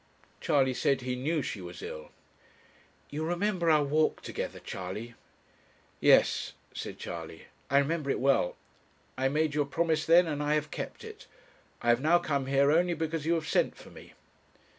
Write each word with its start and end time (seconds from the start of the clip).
Charley 0.39 0.73
said 0.73 1.01
he 1.01 1.15
knew 1.15 1.43
she 1.43 1.61
was 1.61 1.83
ill. 1.83 2.09
'You 3.11 3.23
remember 3.23 3.69
our 3.69 3.83
walk 3.83 4.23
together, 4.23 4.59
Charley.' 4.59 5.13
'Yes,' 5.99 6.53
said 6.73 6.97
Charley, 6.97 7.43
'I 7.69 7.77
remember 7.77 8.09
it 8.09 8.19
well. 8.19 8.55
I 9.15 9.29
made 9.29 9.53
you 9.53 9.61
a 9.61 9.65
promise 9.67 10.07
then, 10.07 10.25
and 10.25 10.41
I 10.41 10.55
have 10.55 10.71
kept 10.71 11.03
it. 11.03 11.27
I 11.83 11.89
have 11.89 12.01
now 12.01 12.17
come 12.17 12.47
here 12.47 12.71
only 12.71 12.95
because 12.95 13.27
you 13.27 13.35
have 13.35 13.47
sent 13.47 13.75
for 13.77 13.91
me.' 13.91 14.13